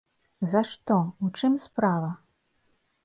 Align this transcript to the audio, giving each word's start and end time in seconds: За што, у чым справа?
За 0.53 0.61
што, 0.69 0.97
у 1.27 1.29
чым 1.41 1.59
справа? 1.67 2.09